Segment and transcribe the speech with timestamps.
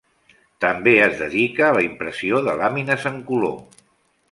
[0.63, 3.57] També es dedica a la impressió de làmines en color.